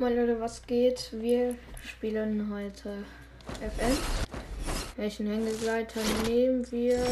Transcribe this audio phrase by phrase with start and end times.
[0.00, 1.10] Moin Leute, was geht?
[1.12, 3.04] Wir spielen heute
[3.60, 3.98] FN.
[4.96, 7.04] Welchen Hängegleiter nehmen wir?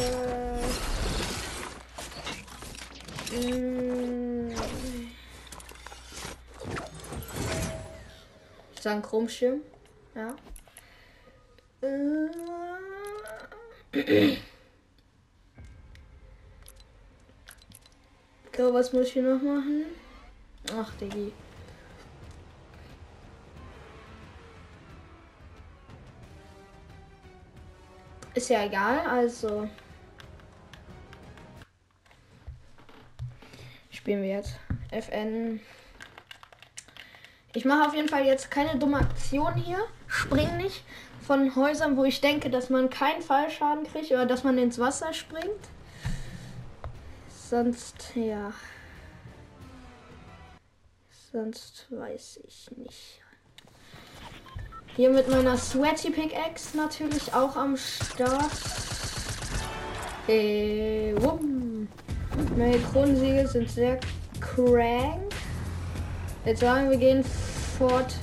[3.29, 4.49] Hm.
[8.73, 9.61] Ich sage Chromschirm.
[10.15, 10.35] Ja.
[13.93, 14.37] Äh.
[18.57, 19.85] So, was muss ich noch machen?
[20.75, 21.31] Ach, Diggi.
[28.39, 29.67] Ist ja egal, also.
[33.89, 34.57] Spielen wir jetzt.
[34.91, 35.59] FN.
[37.53, 39.79] Ich mache auf jeden Fall jetzt keine dumme Aktion hier.
[40.07, 40.85] Spring nicht
[41.19, 45.11] von Häusern, wo ich denke, dass man keinen Fallschaden kriegt oder dass man ins Wasser
[45.11, 45.67] springt.
[47.27, 48.53] Sonst, ja.
[51.33, 53.21] Sonst weiß ich nicht.
[54.95, 58.51] Hier mit meiner Sweaty Pickaxe natürlich auch am Start.
[60.25, 61.87] Hey, wumm.
[62.57, 63.99] Meine Kronensiegel sind sehr
[64.39, 65.33] crank.
[66.45, 67.23] Jetzt sagen wir gehen
[67.77, 68.15] Fort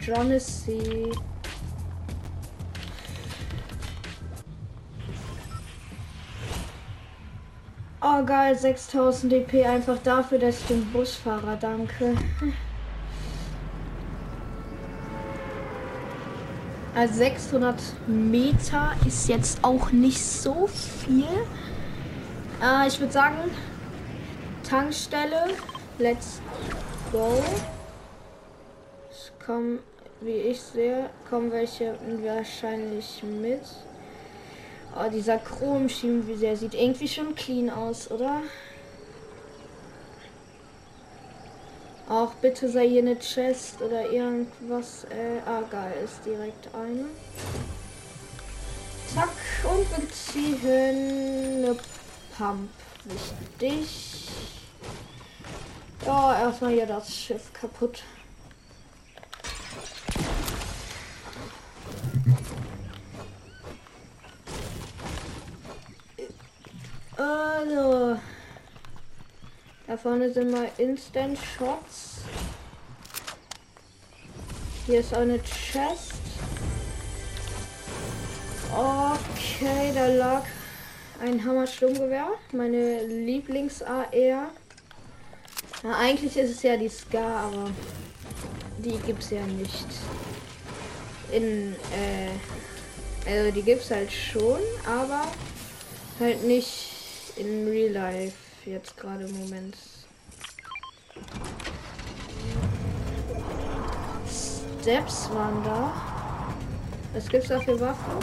[0.00, 1.10] Johnessy.
[8.00, 12.14] Oh geil, 6000 DP einfach dafür, dass ich dem Busfahrer danke.
[16.96, 17.74] Also 600
[18.06, 21.28] Meter ist jetzt auch nicht so viel.
[22.62, 23.36] Äh, ich würde sagen,
[24.66, 25.48] Tankstelle,
[25.98, 26.40] let's
[27.12, 27.34] go.
[29.10, 29.80] Es kommen,
[30.22, 33.60] wie ich sehe, kommen welche wahrscheinlich mit.
[34.98, 38.40] Oh, dieser Chromschirm, wie der sieht irgendwie schon clean aus, oder?
[42.08, 45.04] Auch bitte sei hier eine Chest oder irgendwas.
[45.10, 47.06] Äh, ah, geil, ist direkt eine.
[49.12, 49.30] Zack,
[49.64, 51.76] und wir ziehen eine
[52.36, 52.70] Pump.
[53.04, 54.28] Wichtig.
[56.04, 58.04] Ja, erstmal hier das Schiff kaputt.
[67.16, 68.20] Also.
[69.96, 72.18] Vorne sind mal Instant Shots.
[74.86, 76.12] Hier ist eine Chest.
[78.72, 80.42] Okay, da lag
[81.22, 82.28] ein Hammer Sturmgewehr.
[82.52, 84.06] Meine Lieblings-AR.
[84.12, 84.50] Ja,
[85.98, 87.70] eigentlich ist es ja die Ska, aber
[88.78, 89.86] die gibt's ja nicht.
[91.32, 95.26] In, äh, also die gibt's halt schon, aber
[96.20, 96.92] halt nicht
[97.36, 99.76] in Real Life jetzt gerade im Moment.
[104.80, 105.92] Steps waren da.
[107.12, 108.20] Was gibt's da für Waffen?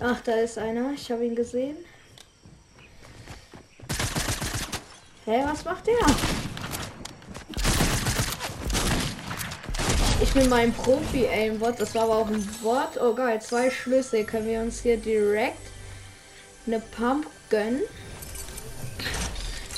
[0.00, 0.92] Ach, da ist einer.
[0.92, 1.76] Ich habe ihn gesehen.
[5.24, 6.43] Hä, hey, was macht der?
[10.34, 11.78] Ich bin mein Profi-Aimbot.
[11.78, 13.00] Das war aber auch ein Wort.
[13.00, 14.24] Oh geil, zwei Schlüssel.
[14.24, 15.60] Können wir uns hier direkt
[16.66, 17.82] eine Pump gönnen.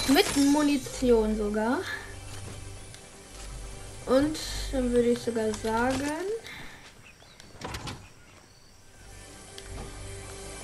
[0.08, 1.80] Mit Munition sogar.
[4.06, 4.38] Und
[4.72, 6.10] dann würde ich sogar sagen.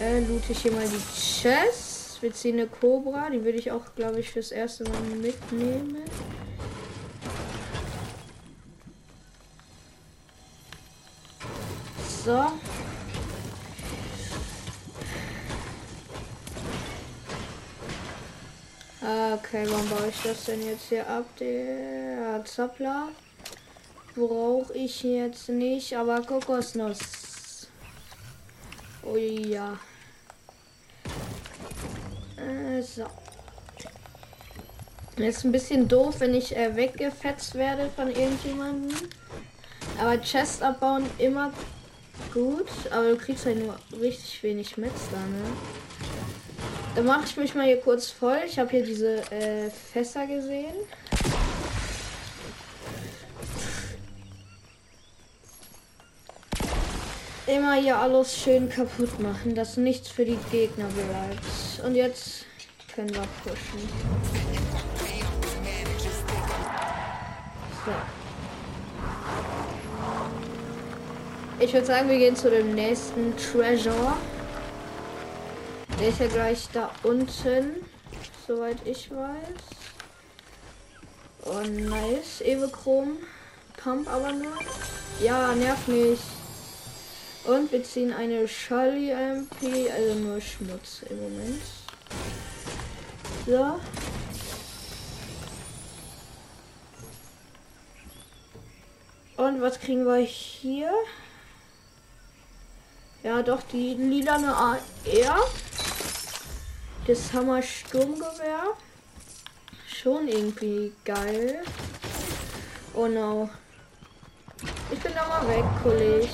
[0.01, 2.23] Äh, loot ich hier mal die Chest.
[2.23, 3.29] Wir ziehen eine Cobra.
[3.29, 5.99] Die würde ich auch, glaube ich, fürs erste Mal mitnehmen.
[12.25, 12.53] So.
[19.03, 21.25] Okay, warum baue ich das denn jetzt hier ab?
[21.41, 23.09] Der Zappler
[24.15, 27.67] brauche ich jetzt nicht, aber Kokosnuss.
[29.03, 29.77] Oh ja.
[32.37, 33.07] Äh, so.
[35.17, 38.97] Ist ein bisschen doof, wenn ich äh, weggefetzt werde von irgendjemandem.
[40.01, 41.53] Aber Chest abbauen immer
[42.33, 45.45] gut, aber du kriegst halt nur richtig wenig Metz da, ne?
[46.95, 48.41] Dann mache ich mich mal hier kurz voll.
[48.47, 50.75] Ich habe hier diese äh, Fässer gesehen.
[57.47, 61.85] Immer hier alles schön kaputt machen, dass nichts für die Gegner bleibt.
[61.85, 62.45] Und jetzt
[62.95, 63.89] können wir pushen.
[67.85, 68.22] So.
[71.63, 74.17] Ich würde sagen, wir gehen zu dem nächsten Treasure.
[76.01, 77.87] Der ist ja gleich da unten,
[78.49, 79.61] soweit ich weiß.
[81.45, 82.41] Oh, nice.
[82.41, 83.17] Ewe Chrom.
[83.77, 84.59] Pump aber nur.
[85.23, 86.19] Ja, nerv mich.
[87.45, 91.63] Und wir ziehen eine Charlie MP, also nur Schmutz im Moment.
[93.47, 93.79] So.
[99.37, 100.93] Und was kriegen wir hier?
[103.23, 104.77] Ja, doch, die lilane AR.
[107.07, 108.75] Das Hammer Sturmgewehr.
[109.87, 111.63] Schon irgendwie geil.
[112.95, 113.49] Oh no.
[114.91, 116.29] Ich bin da mal weg, Kollege.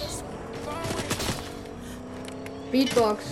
[2.73, 3.25] Beatbox.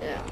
[0.00, 0.24] Ja.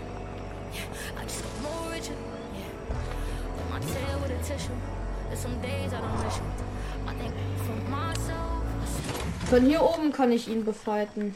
[9.48, 11.34] Von hier oben kann ich ihn befighten.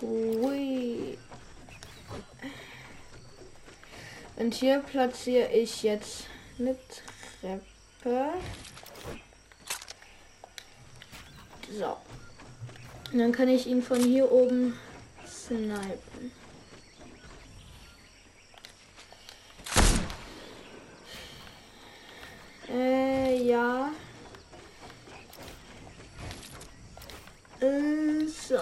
[0.00, 1.18] Ui.
[4.36, 6.26] Und hier platziere ich jetzt
[6.58, 6.76] eine
[7.40, 8.28] Treppe.
[11.76, 11.96] So.
[13.12, 14.78] Und dann kann ich ihn von hier oben
[15.26, 15.76] snipen.
[22.76, 23.90] Äh, ja.
[27.60, 28.58] Äh, so.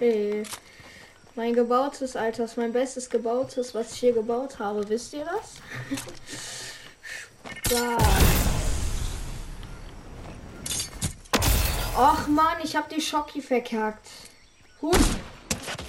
[0.00, 0.42] Hey.
[1.36, 4.86] Mein gebautes Alters, mein bestes gebautes, was ich hier gebaut habe.
[4.88, 5.62] Wisst ihr das?
[7.66, 8.02] Spaß.
[11.96, 14.08] Och man, ich habe die Schocki verkackt.
[14.80, 14.98] Hut.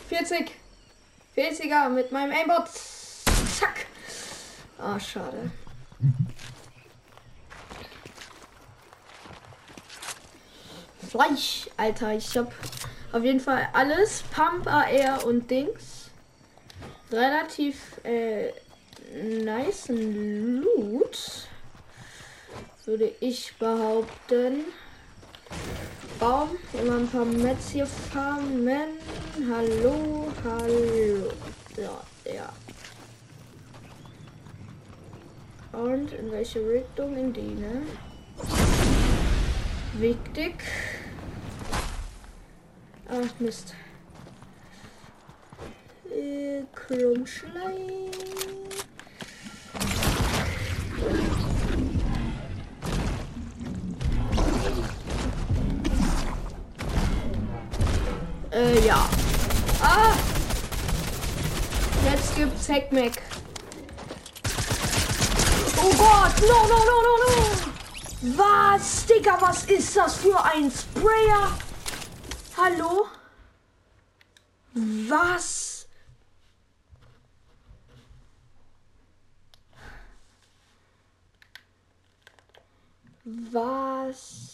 [0.09, 0.62] 40.
[1.35, 2.67] 40er mit meinem Aimbot.
[2.69, 3.87] Zack.
[4.77, 5.51] Ah, oh, schade.
[11.09, 12.13] Fleisch, Alter.
[12.13, 12.51] Ich habe
[13.11, 14.23] auf jeden Fall alles.
[14.31, 16.09] Pump, AR und Dings.
[17.11, 18.51] Relativ äh,
[19.43, 21.47] nice Loot.
[22.85, 24.65] Würde ich behaupten.
[26.19, 26.49] Baum.
[26.73, 28.97] Immer ein paar Metz hier farmen.
[29.49, 31.31] Hallo, hallo.
[31.77, 32.01] Ja,
[32.33, 32.49] ja.
[35.73, 37.17] Und in welche Richtung?
[37.17, 37.81] In die, ne?
[39.97, 40.55] Wichtig.
[43.09, 43.73] Ach, Mist.
[46.09, 48.11] Äh, Krummschleim.
[58.53, 59.09] Äh, ja.
[59.81, 60.13] Ah!
[62.05, 63.19] Jetzt gibt's Heckmeck.
[65.77, 66.39] Oh Gott!
[66.41, 68.37] No, no, no, no, no!
[68.37, 69.07] Was?
[69.07, 71.57] Digga, was ist das für ein Sprayer?
[72.55, 73.07] Hallo?
[75.09, 75.87] Was?
[83.51, 84.52] Was?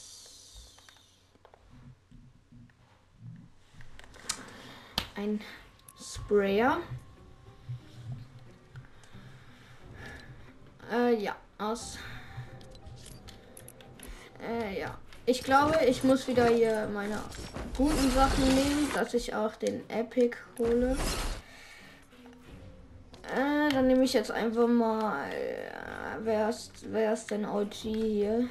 [5.20, 5.42] Ein
[6.02, 6.78] Sprayer.
[10.90, 11.98] Äh, ja, aus.
[14.42, 14.98] Äh, ja.
[15.26, 17.20] Ich glaube, ich muss wieder hier meine
[17.76, 20.96] guten Sachen nehmen, dass ich auch den Epic hole.
[23.24, 25.30] Äh, dann nehme ich jetzt einfach mal.
[25.34, 25.70] Äh,
[26.22, 28.48] wer, ist, wer ist denn OG hier?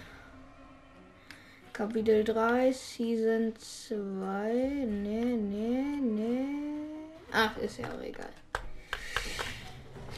[1.79, 4.53] Kapitel 3, Season 2.
[4.85, 6.47] Nee, nee, nee.
[7.31, 8.31] Ach, ist ja auch egal.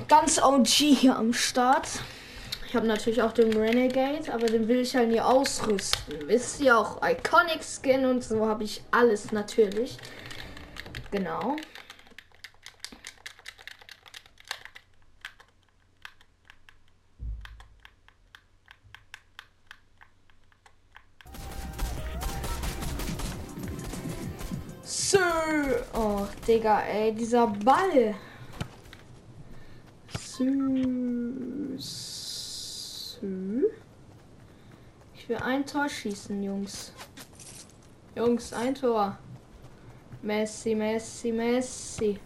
[0.08, 1.86] Ganz OG hier am Start.
[2.66, 6.26] Ich habe natürlich auch den Renegade, aber den will ich halt nie ausrüsten.
[6.28, 9.98] Wisst ihr auch Iconic Skin und so habe ich alles natürlich.
[11.10, 11.56] Genau.
[25.92, 28.14] Oh, Digga, ey, dieser Ball.
[31.78, 33.62] Sir.
[35.14, 36.92] Ich will ein Tor schießen, Jungs.
[38.14, 39.18] Jungs, ein Tor.
[40.22, 42.18] Messi, Messi, Messi.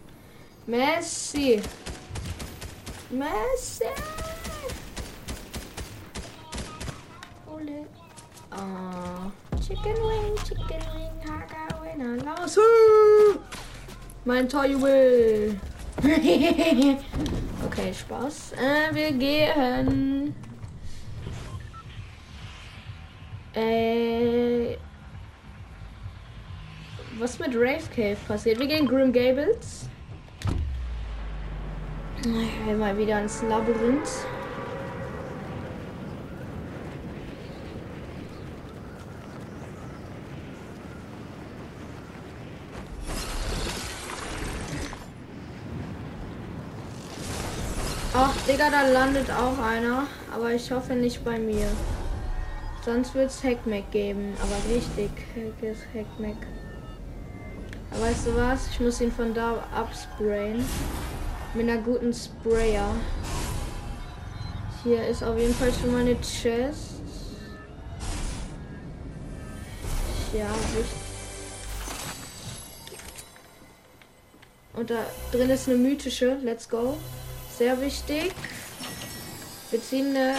[0.67, 1.61] Messi.
[3.09, 3.85] Messi.
[7.47, 7.87] Ole.
[8.51, 9.31] Oh.
[9.59, 11.75] Chicken wing, chicken wing, Haga
[12.23, 12.57] los.
[14.25, 15.55] Mein Torjubel.
[16.03, 18.53] okay, Spaß.
[18.53, 20.33] Äh, wir gehen.
[23.53, 24.77] Äh.
[27.19, 28.59] Was mit Rave Cave passiert?
[28.59, 29.87] Wir gehen Grim Gables.
[32.77, 34.25] Mal wieder ins Labyrinth.
[48.65, 50.07] Digga, da landet auch einer.
[50.33, 51.67] Aber ich hoffe nicht bei mir.
[52.83, 54.33] Sonst wird es Hackmack geben.
[54.41, 55.79] Aber richtig hackes
[58.01, 58.67] weißt du was?
[58.71, 60.65] Ich muss ihn von da absprayen.
[61.53, 62.95] Mit einer guten Sprayer.
[64.83, 67.01] Hier ist auf jeden Fall schon mal eine Chest.
[70.33, 70.99] Ja, wichtig.
[74.73, 76.37] Und da drin ist eine mythische.
[76.43, 76.97] Let's go.
[77.57, 78.33] Sehr wichtig.
[79.71, 80.35] Wir ziehen eine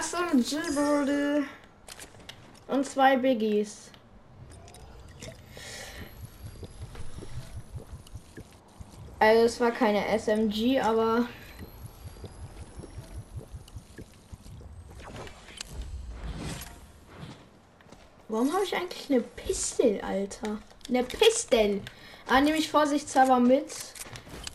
[0.00, 0.56] SMG
[2.68, 3.90] und zwei Biggies.
[9.18, 11.26] Also es war keine SMG, aber
[18.28, 20.58] Warum habe ich eigentlich eine Pistol, Alter?
[20.88, 21.80] Eine Pistol.
[22.28, 23.72] Ah, nehme ich vorsichtshalber mit.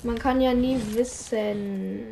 [0.03, 2.03] Man kann ja nie wissen.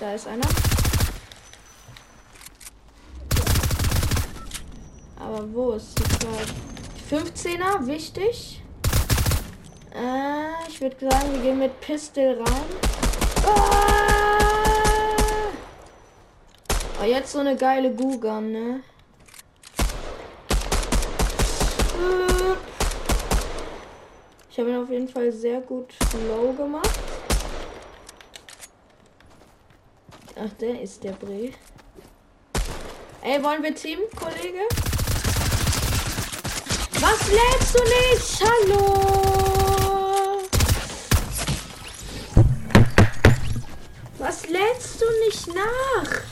[0.00, 0.42] Da ist einer.
[5.20, 7.86] Aber wo ist die 15er?
[7.86, 8.60] Wichtig.
[9.94, 12.64] Äh, ich würde sagen, wir gehen mit Pistol rein.
[13.46, 13.84] Ah!
[17.00, 18.80] Oh, jetzt so eine geile Gugan, ne?
[24.50, 25.94] Ich habe ihn auf jeden Fall sehr gut
[26.28, 26.98] low gemacht.
[30.36, 31.50] Ach, der ist der Bre.
[33.22, 34.60] Ey, wollen wir Team, Kollege?
[37.00, 38.40] Was lädst du nicht?
[38.44, 40.42] Hallo?
[44.18, 46.22] Was lädst du nicht nach?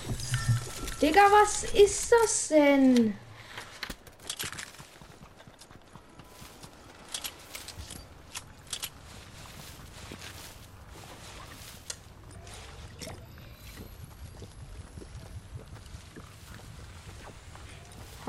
[1.00, 3.14] Digga, was ist das denn?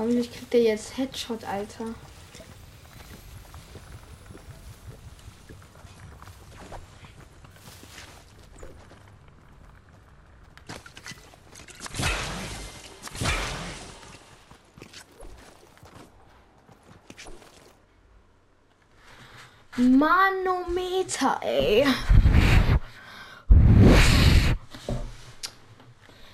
[0.03, 1.86] Hoffentlich kriegt er jetzt Headshot, Alter.
[19.77, 21.88] Manometer, ey.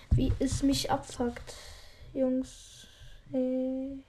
[0.09, 1.53] Wie es mich abfuckt,
[2.15, 2.69] Jungs.
[3.31, 4.03] Hey.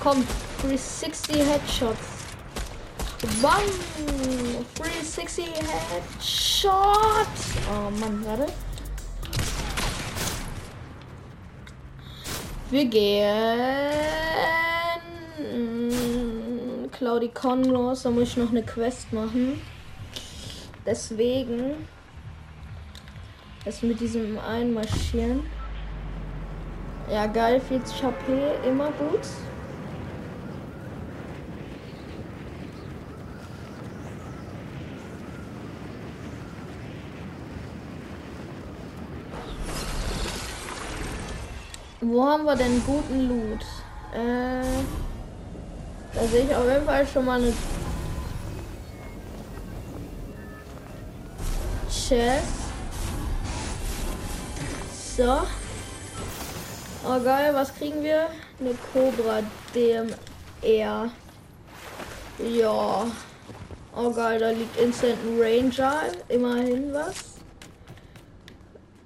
[0.00, 0.26] Komm,
[1.08, 2.06] 360 Headshots.
[3.40, 3.62] Bam!
[4.74, 6.72] 360 Headshot!
[7.70, 8.52] Oh Mann, warte.
[12.70, 13.90] Wir gehen.
[16.90, 19.62] Claudi Conros, da muss ich noch eine Quest machen.
[20.84, 21.88] Deswegen.
[23.64, 25.46] Das mit diesem Einmarschieren.
[27.10, 29.20] Ja, geil, 40 HP, immer gut.
[42.10, 43.60] Wo haben wir denn guten Loot?
[44.14, 44.62] Äh,
[46.14, 47.52] da sehe ich auf jeden Fall schon mal eine
[51.90, 52.46] Chest.
[55.18, 55.42] So.
[57.04, 58.28] Oh geil, was kriegen wir?
[58.58, 59.42] Eine Cobra
[59.74, 61.10] DMR.
[62.38, 63.06] Ja.
[63.94, 66.04] Oh geil, da liegt Instant Ranger.
[66.28, 67.34] Immerhin was.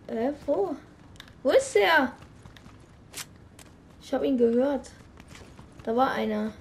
[0.06, 0.76] Äh, wo?
[1.42, 2.12] Wo ist der?
[4.12, 4.90] Habe ihn gehört.
[5.85, 6.52] Da war einer.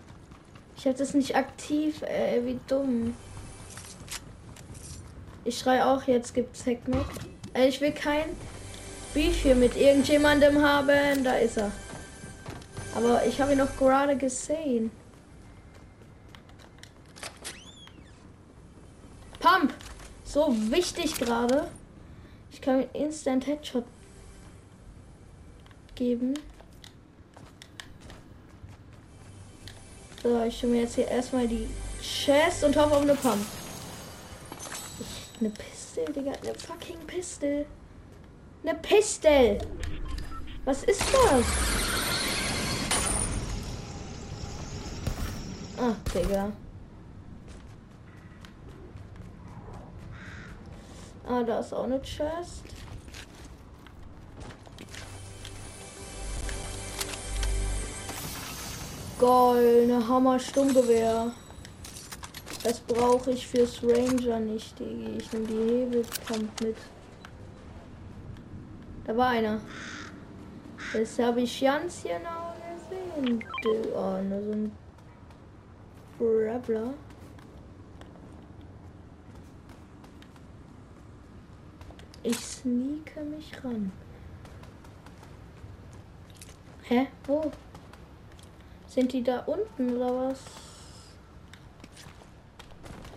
[0.78, 2.02] Ich habe das nicht aktiv.
[2.04, 3.14] Äh, wie dumm.
[5.44, 7.06] Ich schreie auch, jetzt gibt's Hackmack.
[7.54, 8.30] Äh, ich will kein
[9.14, 11.24] Beef hier mit irgendjemandem haben.
[11.24, 11.72] Da ist er.
[12.96, 14.92] Aber ich habe ihn noch gerade gesehen.
[19.40, 19.74] Pump!
[20.24, 21.68] So wichtig gerade.
[22.52, 23.84] Ich kann mir Instant Headshot
[25.96, 26.36] geben.
[30.22, 31.68] So, ich hole mir jetzt hier erstmal die
[32.00, 33.44] Chest und hoffe auf eine Pump.
[35.40, 36.34] Eine Pistole, Digga.
[36.44, 37.66] Eine fucking Pistole.
[38.64, 39.58] Eine Pistole.
[40.64, 41.46] Was ist das?
[45.78, 46.52] Ah, Digga.
[51.28, 52.62] Ah, da ist auch eine Chest.
[59.22, 61.32] Geil, eine Hammer Stummgewehr.
[62.64, 65.18] Das brauche ich fürs Ranger nicht, Digi.
[65.20, 66.76] Ich nehme die Hebelpump mit.
[69.06, 69.62] Da war einer.
[70.92, 72.56] Das habe ich ganz genau
[73.14, 73.44] gesehen.
[73.94, 74.72] Oh, nur so ein
[76.18, 76.96] Bravler.
[82.24, 83.92] Ich sneake mich ran.
[86.82, 87.08] Hä?
[87.28, 87.52] Wo?
[88.94, 90.40] Sind die da unten oder was?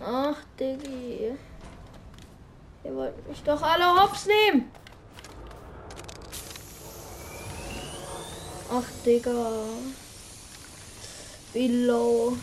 [0.00, 1.32] Ach, Diggi.
[2.84, 4.70] Ihr wollt mich doch alle hops nehmen.
[8.70, 9.50] Ach, Digga.
[11.52, 12.36] Wie low.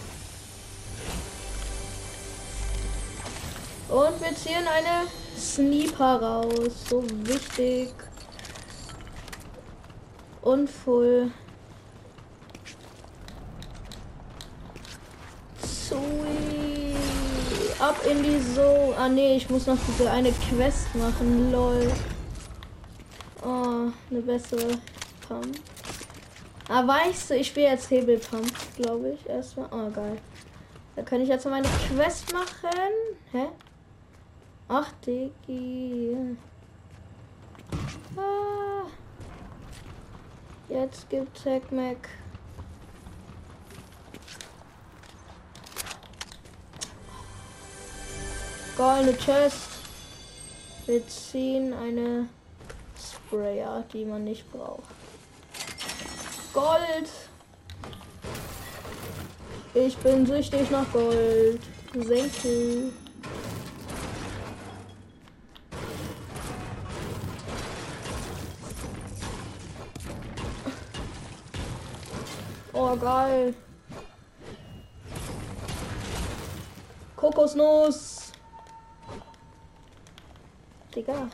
[3.88, 5.08] Und wir ziehen eine
[5.38, 6.74] Sniper raus.
[6.90, 7.94] So wichtig.
[10.42, 11.32] Und voll.
[17.80, 18.94] Ab in die so.
[18.98, 21.52] Ah nee, ich muss noch diese eine Quest machen.
[21.52, 21.92] Lol.
[23.44, 24.78] Oh, eine bessere
[25.28, 25.58] Pump.
[26.70, 29.28] Ah, weißt du, ich will jetzt Hebelpump, glaube ich.
[29.28, 29.68] Erstmal.
[29.72, 30.18] Oh, geil.
[30.96, 32.92] Da kann ich jetzt meine Quest machen.
[33.32, 33.48] Hä?
[34.68, 36.16] Ach, Diggi.
[38.16, 38.86] Ah.
[40.70, 41.98] Jetzt gibt Tech Mac.
[48.78, 49.70] Goldene Chest.
[50.86, 52.28] Wir ziehen eine
[52.98, 54.84] Sprayer, die man nicht braucht.
[56.54, 57.10] Gold.
[59.74, 61.62] Ich bin süchtig nach Gold.
[61.94, 62.92] Senkel.
[72.74, 73.54] Oh, geil.
[77.16, 78.21] Kokosnuss.
[80.96, 81.30] Digga.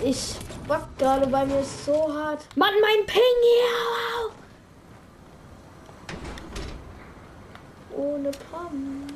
[0.00, 0.34] Ich
[0.66, 2.44] bock gerade bei mir so hart.
[2.56, 4.32] Mann, mein Ping hier!
[7.96, 9.12] Ohne Pump.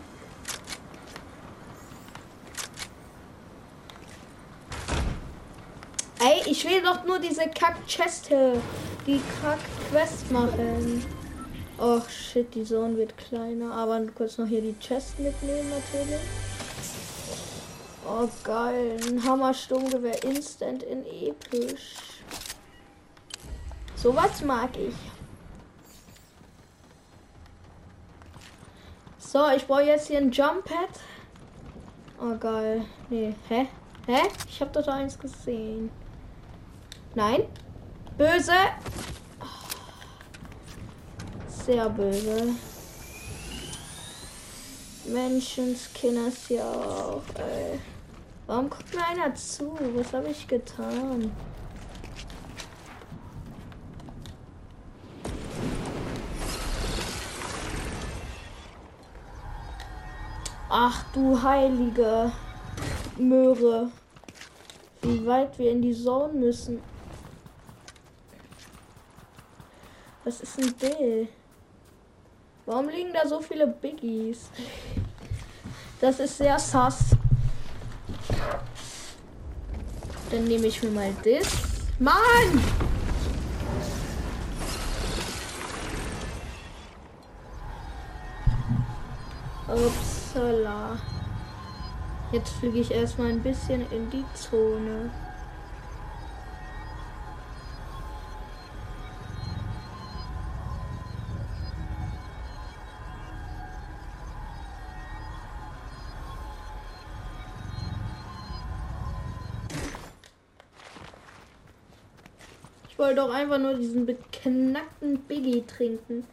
[6.18, 8.60] Ey, ich will doch nur diese Kack-Cheste,
[9.06, 11.04] die Kack-Quest machen.
[11.78, 13.72] Och shit, die Zone wird kleiner.
[13.72, 16.20] Aber kurz noch hier die Chest mitnehmen natürlich.
[18.08, 21.94] Oh geil, ein Hammersturmgewehr instant in episch.
[23.96, 24.94] Sowas mag ich.
[29.18, 31.00] So, ich brauche jetzt hier ein Jump Pad.
[32.20, 32.84] Oh geil.
[33.10, 33.66] Nee, hä?
[34.06, 34.20] Hä?
[34.48, 35.90] Ich habe doch eins gesehen.
[37.16, 37.48] Nein.
[38.16, 38.52] Böse.
[41.48, 42.54] Sehr böse.
[45.06, 47.80] Menschenskinners ja auch, ey.
[48.46, 49.76] Warum guckt mir einer zu?
[49.94, 51.32] Was habe ich getan?
[60.68, 62.30] Ach du heilige
[63.16, 63.90] Möhre.
[65.02, 66.80] Wie weit wir in die Zone müssen.
[70.22, 71.28] Was ist ein Bill?
[72.64, 74.50] Warum liegen da so viele Biggies?
[76.00, 77.16] Das ist sehr sass.
[80.30, 81.46] Dann nehme ich mir mal das.
[81.98, 82.14] Mann!
[89.68, 90.98] Upsala.
[92.32, 95.10] Jetzt fliege ich erstmal ein bisschen in die Zone.
[112.96, 116.26] Wollte doch einfach nur diesen beknackten Biggie trinken.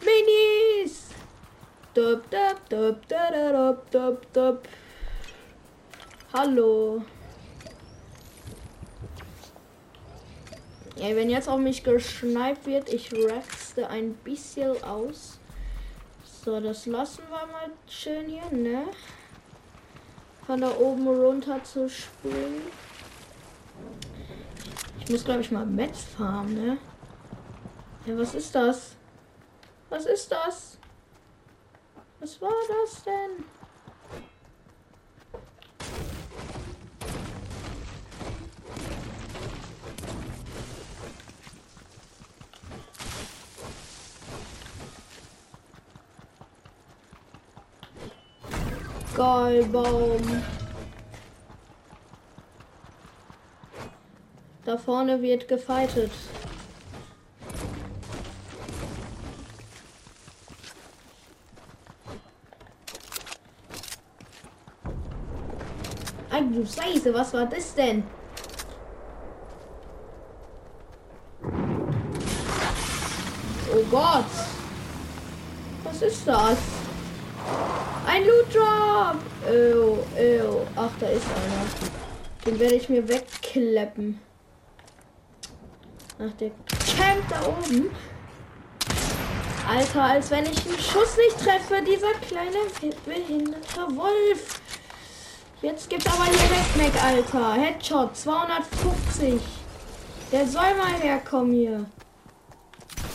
[0.00, 1.08] Minis!
[1.94, 4.68] Dub, dub, dub, dub, dub, dub.
[6.32, 7.02] Hallo.
[10.96, 15.38] Ey, wenn jetzt auf mich geschneit wird, ich raste ein bisschen aus.
[16.44, 18.84] So, das lassen wir mal schön hier, ne?
[20.46, 22.62] Von da oben runter zu springen.
[25.04, 26.78] Ich muss, glaube ich, mal Metz farmen, ne?
[28.06, 28.96] Ja, was ist das?
[29.90, 30.78] Was ist das?
[32.20, 33.44] Was war das denn?
[49.14, 49.64] Geil,
[54.74, 56.10] Da vorne wird gefeitet.
[66.28, 68.02] Ach du Scheiße, was war das denn?
[73.72, 74.24] Oh Gott.
[75.84, 76.58] Was ist das?
[78.08, 79.18] Ein Loot Drop!
[79.48, 80.66] Ew, ew.
[80.74, 81.94] Ach, da ist einer.
[82.44, 84.20] Den werde ich mir wegkleppen.
[86.26, 86.50] Ach, der
[86.96, 87.90] campt da oben.
[89.68, 92.58] Alter, als wenn ich einen Schuss nicht treffe, dieser kleine
[93.04, 94.60] behinderte Wolf.
[95.60, 97.54] Jetzt gibt aber hier Redneck, Alter.
[97.54, 99.40] Headshot 250.
[100.32, 101.86] Der soll mal herkommen hier.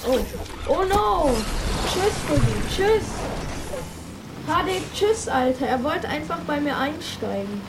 [0.08, 0.19] Oh.
[0.67, 1.32] Oh no.
[1.88, 2.62] Tschüss, Boogie.
[2.76, 3.06] Tschüss.
[4.48, 5.67] HD, tschüss, Alter.
[5.67, 7.62] Er wollte einfach bei mir einsteigen.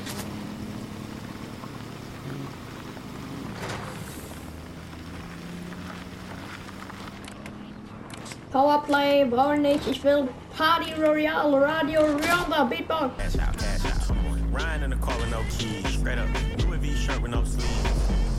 [8.50, 9.86] Powerplay, brauche nicht.
[9.86, 13.16] Ich will Party Royale, Radio Ronda, Beatbox.
[13.16, 14.10] Cash out, cash out.
[14.50, 15.86] Ryan in the car with no keys.
[15.96, 16.26] Straight up.
[16.66, 17.68] Louis V shirt with no sleeves.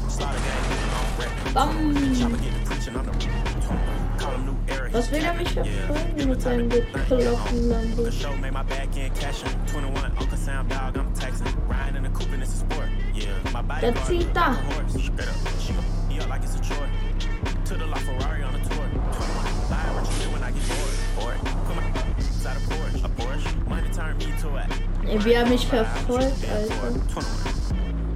[0.09, 1.53] Slaughter gang, I'm wrecked.
[1.53, 2.15] Bam.
[2.15, 3.11] Chopper get to preaching on the
[4.17, 4.93] Call him new Eric.
[4.93, 8.03] Was will er mich verfolgen mit seinem bekloppten Lambo?
[8.03, 11.55] The show made my back end cash 21, Uncle Sound Dog, I'm texting.
[11.69, 12.89] Ryan in the coupe and it's a sport.
[13.15, 14.57] Yeah, my body Der zieht da.
[25.51, 27.25] Mich verfolgt, Alter.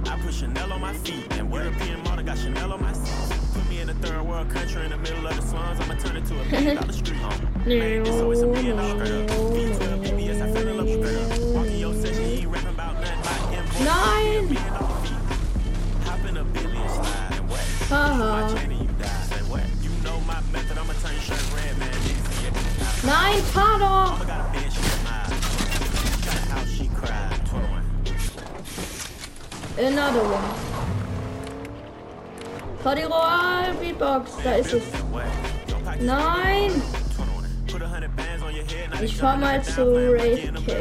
[0.06, 3.36] I put Chanel on my feet and European model got Chanel on my seat.
[3.52, 5.78] Put me in a third world country in the middle of the slums.
[5.80, 7.20] I'ma turn it to a million dollar street.
[7.66, 9.28] Man, it's always a million dollar straight.
[9.28, 11.54] B12 PBS, I fell in love with straight.
[11.54, 13.80] Walking your session, you ain't rapping about nothing but invoice.
[13.84, 14.44] Nein.
[14.44, 14.62] Million.
[16.06, 17.90] Hop in a billion slide and what?
[17.90, 18.75] My
[26.76, 27.40] she cried.
[29.76, 29.86] 21.
[29.86, 30.76] Another one.
[32.82, 34.82] Party Royal Beatbox, da ist es.
[36.00, 36.82] Nein!
[39.02, 40.72] Ich fahr mal zu Ray K.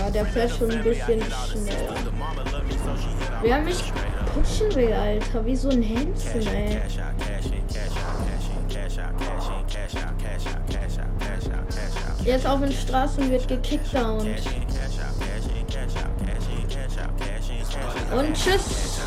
[0.00, 1.94] Ja, der fährt schon ein bisschen schneller.
[3.42, 3.92] Wer mich
[4.34, 6.80] pushen will, Alter, wie so ein Händchen, ey.
[12.28, 14.28] Jetzt auf den Straßen wird gekickdownt.
[18.14, 19.00] Und tschüss.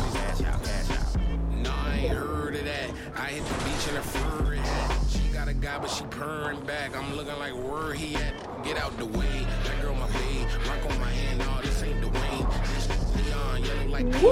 [5.32, 6.96] Got a guy, but she purring back.
[6.96, 8.34] I'm looking like where he at.
[8.64, 9.46] Get out the way.
[9.64, 10.48] That girl my babe.
[10.66, 11.38] Rock on my hand.
[11.38, 12.46] No, this ain't Dwayne.
[12.74, 14.30] This Leon, yellow like Woo!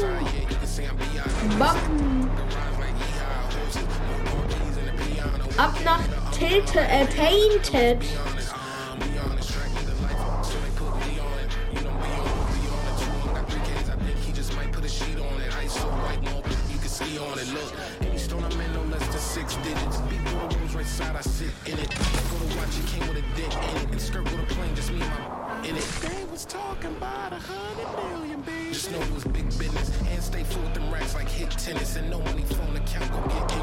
[0.00, 1.30] Yeah, you can say I'm beyond.
[4.96, 5.44] Piano.
[5.58, 7.98] Ab nach Tilte, äh, in.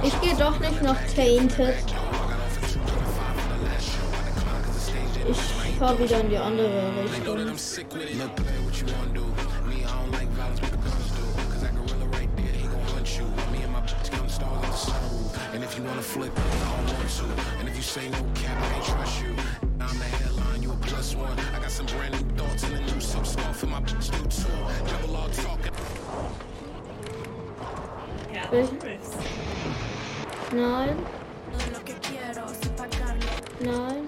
[0.03, 1.75] Ich gehe doch nicht nach Tainted.
[5.27, 7.37] Ich fahr wieder in die andere Richtung.
[15.53, 17.59] And if you wanna flip, I don't want to.
[17.59, 19.33] And if you say no cap, I can't trust you.
[19.79, 21.39] I'm the headline, you a plus one.
[21.55, 24.17] I got some brand new thoughts and a new silk scarf for my bitch do
[24.27, 24.51] too.
[24.91, 25.71] Double all talking.
[30.51, 31.05] Nein.
[31.61, 31.85] Nein.
[33.61, 34.04] Nein.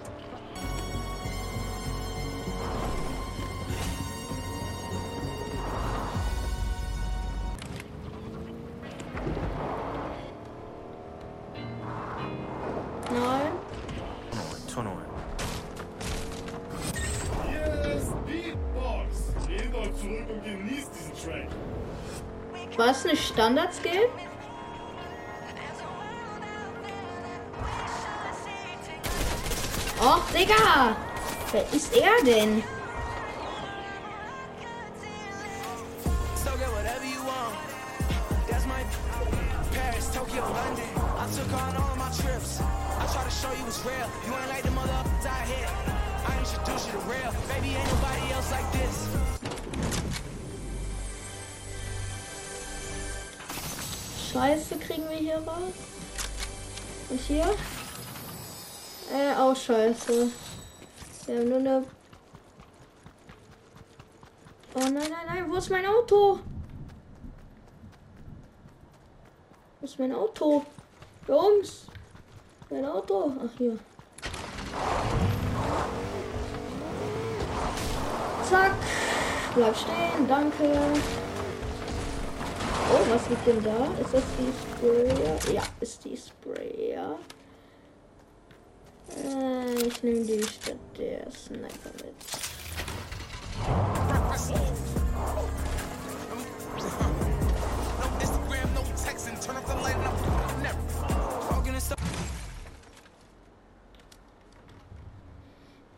[23.38, 24.10] Standard-Skill?
[30.00, 30.96] Och, Digga!
[31.52, 32.64] Wer ist er denn?
[54.38, 55.74] Scheiße kriegen wir hier raus.
[57.10, 57.56] Und hier?
[59.12, 60.30] Äh, auch scheiße.
[61.26, 61.84] Wir haben nur eine...
[64.76, 66.40] Oh nein, nein, nein, wo ist mein Auto?
[69.80, 70.64] Wo ist mein Auto?
[71.28, 71.88] Jungs!
[72.70, 73.32] Mein Auto?
[73.44, 73.80] Ach, hier.
[78.48, 78.74] Zack.
[79.56, 81.27] Bleib stehen, danke.
[82.90, 83.88] Oh, was liegt denn da?
[84.02, 85.54] Ist das die Sprayer?
[85.54, 87.20] Ja, ist die Sprayer.
[89.10, 92.16] Äh, ich nehme die statt der Sniper mit.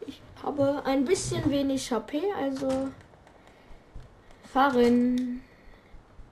[0.07, 2.89] Ich habe ein bisschen wenig HP, also
[4.51, 5.41] fahren.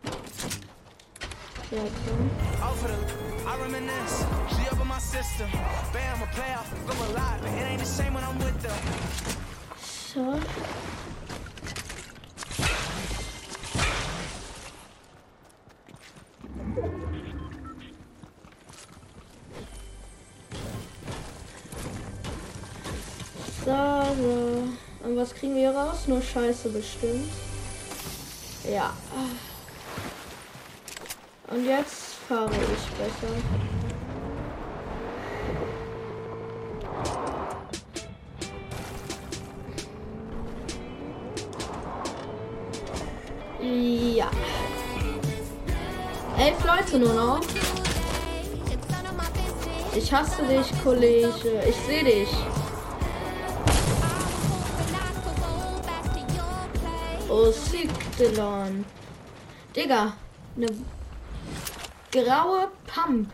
[0.03, 0.15] Ja, komm.
[0.27, 4.25] Off of the, I reminisce.
[4.55, 5.49] She up in my system.
[5.91, 7.41] Bam, a playoff, go alive.
[9.75, 10.39] So.
[23.65, 25.05] So, so.
[25.05, 26.07] Und was kriegen wir raus?
[26.07, 27.29] Nur Scheiße bestimmt.
[28.71, 28.93] Ja.
[31.49, 33.33] Und jetzt fahre ich besser.
[43.61, 44.29] Ja.
[46.37, 47.41] Elf Leute nur noch.
[49.95, 51.63] Ich hasse dich, Kollege.
[51.67, 52.29] Ich sehe dich.
[57.29, 58.85] Oh, Sigdelon.
[59.75, 60.13] Digga,
[60.55, 60.67] eine
[62.23, 63.31] graue Pump.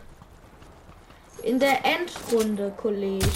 [1.42, 3.26] In der Endrunde, Kollege.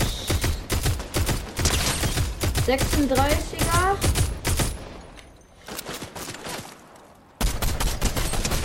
[2.67, 3.97] 36er.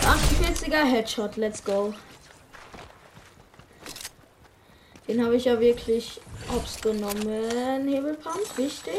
[0.02, 1.94] 48er Headshot, let's go.
[5.08, 6.20] Den habe ich ja wirklich
[6.50, 7.88] hops genommen.
[7.88, 8.94] Hebelpump, wichtig.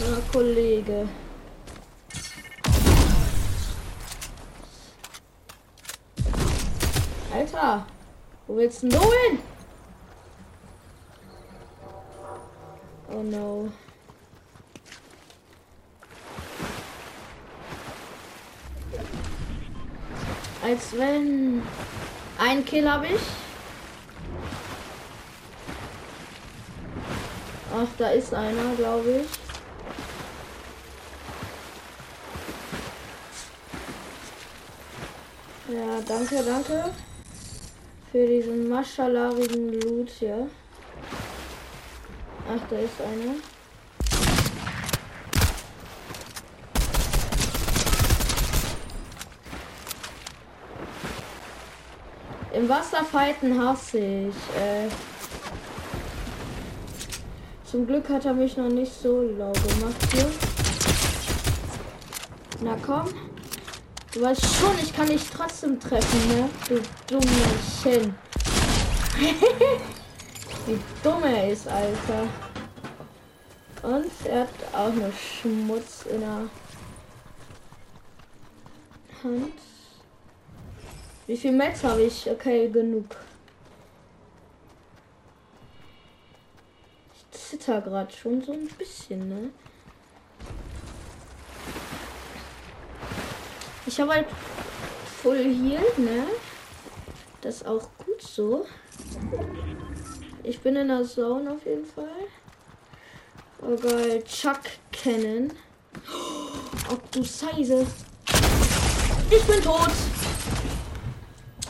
[0.00, 1.08] Na, Kollege.
[7.62, 7.86] Alter,
[8.46, 9.38] wo willst denn du hin?
[13.10, 13.70] Oh no.
[20.62, 21.62] Als wenn.
[22.38, 23.20] Ein Kill habe ich.
[27.74, 29.28] Ach, da ist einer, glaube ich.
[35.72, 36.92] Ja, danke, danke.
[38.12, 40.46] Für diesen maschalarigen Loot hier.
[42.46, 43.36] Ach, da ist einer.
[52.52, 54.34] Im Wasser fighten hasse ich.
[54.60, 54.88] Äh,
[57.64, 60.30] zum Glück hat er mich noch nicht so lau gemacht hier.
[62.60, 63.31] Na komm.
[64.12, 66.50] Du weißt schon, ich kann dich trotzdem treffen, ne?
[66.68, 68.14] Du Dummerchen.
[70.66, 72.28] Wie dumm er ist, Alter.
[73.82, 76.50] Und er hat auch nur Schmutz in der
[79.22, 79.54] Hand.
[81.26, 82.30] Wie viel Metz habe ich?
[82.30, 83.16] Okay, genug.
[87.14, 89.50] Ich zitter gerade schon so ein bisschen, ne?
[93.92, 94.26] Ich habe halt
[95.22, 96.24] Full Heal, ne?
[97.42, 98.66] Das ist auch gut so.
[100.42, 102.08] Ich bin in der Zone auf jeden Fall.
[103.60, 104.60] Oh geil, Chuck
[104.92, 105.52] kennen.
[106.90, 107.86] Oh du Scheiße.
[109.30, 109.92] Ich bin tot.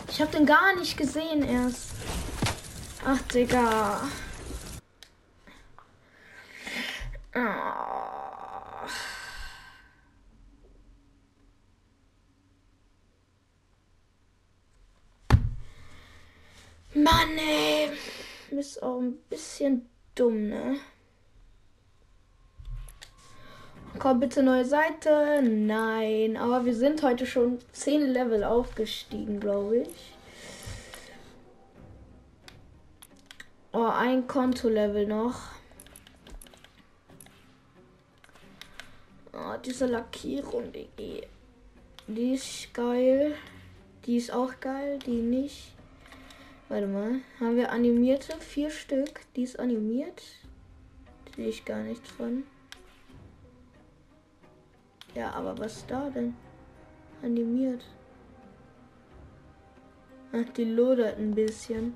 [0.08, 1.90] Ich habe den gar nicht gesehen erst.
[3.04, 4.02] Ach, Digga.
[7.34, 8.21] Ah.
[17.02, 17.90] Mann, ey.
[18.50, 20.76] Ist auch ein bisschen dumm, ne?
[23.98, 25.42] Komm bitte neue Seite.
[25.42, 30.14] Nein, aber wir sind heute schon 10 Level aufgestiegen, glaube ich.
[33.72, 35.40] Oh, ein Konto-Level noch.
[39.32, 41.22] Oh, diese Lackierung, die,
[42.06, 43.34] die ist geil.
[44.04, 45.74] Die ist auch geil, die nicht.
[46.72, 48.34] Warte mal, haben wir animierte?
[48.40, 49.20] Vier Stück.
[49.36, 50.22] Die ist animiert.
[51.36, 52.44] Sehe ich gar nichts von.
[55.14, 56.34] Ja, aber was ist da denn?
[57.22, 57.84] Animiert.
[60.32, 61.94] Ach, die lodert ein bisschen.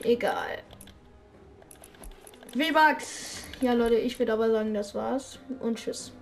[0.00, 0.58] Egal.
[2.54, 3.44] V-Bucks.
[3.60, 5.38] Ja, Leute, ich würde aber sagen, das war's.
[5.60, 6.12] Und tschüss.